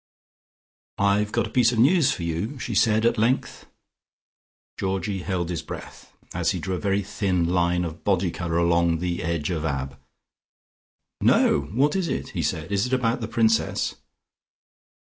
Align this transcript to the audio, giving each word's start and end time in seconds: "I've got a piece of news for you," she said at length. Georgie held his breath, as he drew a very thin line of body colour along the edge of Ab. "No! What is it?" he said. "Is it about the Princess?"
"I've 0.97 1.31
got 1.31 1.45
a 1.45 1.51
piece 1.51 1.71
of 1.71 1.77
news 1.77 2.11
for 2.11 2.23
you," 2.23 2.57
she 2.57 2.73
said 2.73 3.05
at 3.05 3.19
length. 3.19 3.67
Georgie 4.79 5.19
held 5.19 5.49
his 5.51 5.61
breath, 5.61 6.11
as 6.33 6.49
he 6.53 6.59
drew 6.59 6.73
a 6.73 6.79
very 6.79 7.03
thin 7.03 7.47
line 7.47 7.83
of 7.85 8.03
body 8.03 8.31
colour 8.31 8.57
along 8.57 8.97
the 8.97 9.21
edge 9.21 9.51
of 9.51 9.63
Ab. 9.63 9.99
"No! 11.21 11.69
What 11.75 11.95
is 11.95 12.07
it?" 12.07 12.29
he 12.29 12.41
said. 12.41 12.71
"Is 12.71 12.87
it 12.87 12.93
about 12.93 13.21
the 13.21 13.27
Princess?" 13.27 13.93